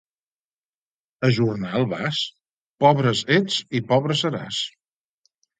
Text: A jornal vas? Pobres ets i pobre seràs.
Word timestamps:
A 1.27 1.29
jornal 1.39 1.85
vas? 1.93 2.23
Pobres 2.85 3.23
ets 3.39 3.61
i 3.81 3.85
pobre 3.93 4.21
seràs. 4.23 4.67